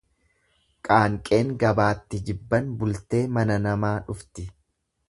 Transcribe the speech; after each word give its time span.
Qaanqeen 0.87 1.51
gabaatti 1.65 2.23
jibban 2.31 2.73
bultee 2.81 3.25
mana 3.39 3.61
namaa 3.69 3.95
dhufti. 4.11 4.53